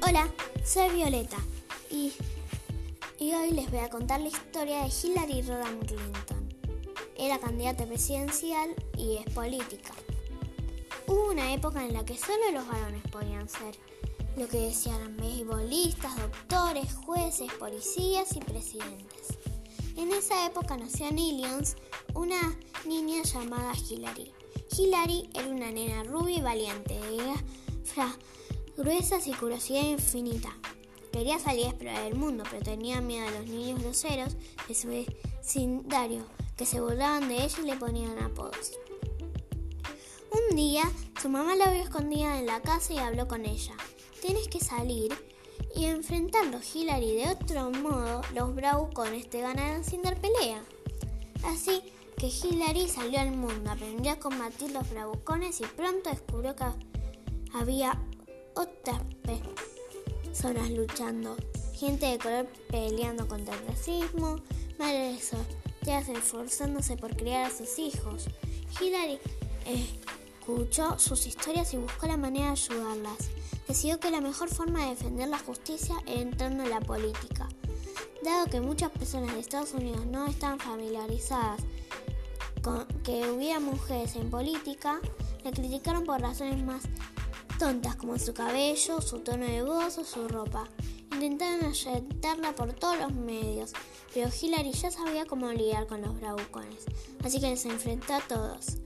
Hola, 0.00 0.32
soy 0.64 0.94
Violeta 0.94 1.38
y, 1.90 2.12
y, 3.18 3.32
hoy 3.32 3.50
les 3.50 3.68
voy 3.70 3.80
a 3.80 3.90
contar 3.90 4.20
la 4.20 4.28
historia 4.28 4.82
de 4.84 4.90
Hillary 4.90 5.42
Rodham 5.42 5.80
Clinton. 5.80 6.48
Era 7.16 7.38
candidata 7.38 7.84
presidencial 7.84 8.74
y 8.96 9.16
es 9.16 9.34
política. 9.34 9.92
Hubo 11.08 11.30
una 11.30 11.52
época 11.52 11.84
en 11.84 11.92
la 11.94 12.04
que 12.04 12.16
solo 12.16 12.52
los 12.52 12.66
varones 12.68 13.02
podían 13.10 13.48
ser 13.48 13.74
lo 14.36 14.46
que 14.46 14.60
decían 14.60 15.16
beisbolistas, 15.16 16.14
doctores, 16.16 16.94
jueces, 17.04 17.52
policías 17.54 18.36
y 18.36 18.40
presidentes. 18.40 19.36
En 19.96 20.12
esa 20.12 20.46
época 20.46 20.76
nació 20.76 21.08
en 21.08 21.18
Illinois 21.18 21.76
una 22.14 22.56
niña 22.86 23.22
llamada 23.24 23.72
Hillary. 23.74 24.32
Hillary 24.76 25.28
era 25.34 25.48
una 25.48 25.72
nena 25.72 26.04
rubia 26.04 26.38
y 26.38 26.40
valiente, 26.40 27.00
gruesas 28.78 29.26
y 29.26 29.32
curiosidad 29.32 29.82
infinita. 29.82 30.50
Quería 31.12 31.40
salir 31.40 31.66
a 31.66 31.70
explorar 31.70 32.06
el 32.06 32.14
mundo, 32.14 32.44
pero 32.48 32.62
tenía 32.62 33.00
miedo 33.00 33.26
a 33.26 33.30
los 33.32 33.48
niños 33.48 33.82
groseros 33.82 34.36
de 34.68 34.74
su 34.74 34.86
vecindario, 34.88 36.24
que 36.56 36.64
se 36.64 36.80
burlaban 36.80 37.28
de 37.28 37.42
ella 37.42 37.58
y 37.60 37.66
le 37.66 37.76
ponían 37.76 38.18
apodos. 38.20 38.78
Un 40.30 40.54
día, 40.54 40.84
su 41.20 41.28
mamá 41.28 41.56
la 41.56 41.72
vio 41.72 41.82
escondida 41.82 42.38
en 42.38 42.46
la 42.46 42.62
casa 42.62 42.92
y 42.92 42.98
habló 42.98 43.26
con 43.26 43.46
ella. 43.46 43.74
Tienes 44.22 44.46
que 44.46 44.60
salir 44.60 45.12
y 45.74 45.86
enfrentarlo, 45.86 46.60
Hillary. 46.72 47.16
De 47.16 47.30
otro 47.30 47.72
modo, 47.72 48.22
los 48.32 48.54
bravucones 48.54 49.28
te 49.28 49.40
ganarán 49.40 49.84
sin 49.84 50.02
dar 50.02 50.20
pelea. 50.20 50.62
Así 51.42 51.82
que 52.16 52.28
Hillary 52.28 52.88
salió 52.88 53.18
al 53.18 53.32
mundo, 53.32 53.72
aprendió 53.72 54.12
a 54.12 54.20
combatir 54.20 54.70
los 54.70 54.88
bravucones 54.88 55.60
y 55.60 55.64
pronto 55.64 56.10
descubrió 56.10 56.54
que 56.54 56.64
había 57.54 58.00
otras 58.58 59.00
personas 59.22 60.70
luchando, 60.70 61.36
gente 61.74 62.06
de 62.06 62.18
color 62.18 62.46
peleando 62.68 63.28
contra 63.28 63.54
el 63.54 63.66
racismo, 63.68 64.36
madres 64.78 65.30
solteras 65.30 66.08
esforzándose 66.08 66.96
por 66.96 67.16
criar 67.16 67.46
a 67.46 67.56
sus 67.56 67.78
hijos. 67.78 68.26
Hillary 68.80 69.20
escuchó 69.64 70.98
sus 70.98 71.26
historias 71.26 71.72
y 71.72 71.76
buscó 71.76 72.08
la 72.08 72.16
manera 72.16 72.46
de 72.46 72.52
ayudarlas. 72.52 73.30
Decidió 73.68 74.00
que 74.00 74.10
la 74.10 74.20
mejor 74.20 74.48
forma 74.48 74.84
de 74.84 74.90
defender 74.90 75.28
la 75.28 75.38
justicia 75.38 75.94
era 76.06 76.20
entrando 76.20 76.64
en 76.64 76.70
la 76.70 76.80
política. 76.80 77.48
Dado 78.24 78.46
que 78.46 78.60
muchas 78.60 78.90
personas 78.90 79.34
de 79.34 79.40
Estados 79.40 79.72
Unidos 79.72 80.04
no 80.06 80.26
están 80.26 80.58
familiarizadas 80.58 81.60
con 82.62 82.86
que 83.04 83.30
hubiera 83.30 83.60
mujeres 83.60 84.16
en 84.16 84.30
política, 84.30 85.00
la 85.44 85.52
criticaron 85.52 86.04
por 86.04 86.20
razones 86.20 86.60
más 86.64 86.82
tontas 87.58 87.96
como 87.96 88.18
su 88.18 88.32
cabello, 88.32 89.00
su 89.00 89.18
tono 89.18 89.44
de 89.44 89.62
voz 89.62 89.98
o 89.98 90.04
su 90.04 90.28
ropa. 90.28 90.68
Intentaron 91.12 91.64
ayentarla 91.64 92.54
por 92.54 92.72
todos 92.72 92.98
los 92.98 93.12
medios, 93.12 93.72
pero 94.14 94.30
Hillary 94.30 94.72
ya 94.72 94.92
sabía 94.92 95.26
cómo 95.26 95.50
lidiar 95.50 95.88
con 95.88 96.00
los 96.00 96.18
bravucones, 96.20 96.84
así 97.24 97.40
que 97.40 97.50
les 97.50 97.64
enfrentó 97.64 98.14
a 98.14 98.20
todos. 98.20 98.78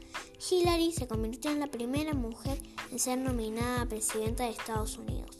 Hillary 0.51 0.93
se 0.93 1.07
convirtió 1.07 1.51
en 1.51 1.61
la 1.61 1.67
primera 1.67 2.15
mujer 2.15 2.59
en 2.91 2.99
ser 2.99 3.19
nominada 3.19 3.83
a 3.83 3.87
presidenta 3.87 4.45
de 4.45 4.51
Estados 4.51 4.97
Unidos, 4.97 5.37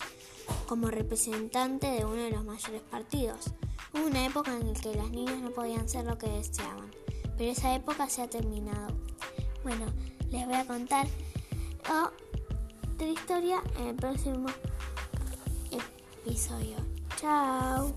como 0.67 0.91
representante 0.91 1.87
de 1.87 2.05
uno 2.05 2.23
de 2.23 2.31
los 2.31 2.45
mayores 2.45 2.83
partidos. 2.83 3.47
Hubo 3.95 4.07
una 4.07 4.27
época 4.27 4.55
en 4.55 4.75
la 4.75 4.79
que 4.79 4.95
las 4.95 5.11
niñas 5.11 5.41
no 5.41 5.51
podían 5.53 5.89
ser 5.89 6.05
lo 6.05 6.19
que 6.19 6.29
deseaban, 6.29 6.91
pero 7.39 7.51
esa 7.51 7.75
época 7.75 8.11
se 8.11 8.21
ha 8.21 8.29
terminado. 8.29 8.95
Bueno, 9.63 9.87
les 10.31 10.47
voy 10.47 10.57
a 10.57 10.67
contar 10.67 11.07
la 13.07 13.13
historia 13.13 13.63
en 13.79 13.89
el 13.89 13.97
próximo 13.97 14.49
episodio. 16.25 16.77
Chao. 17.17 17.93